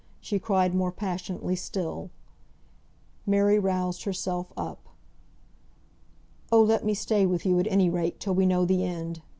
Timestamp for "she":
0.19-0.39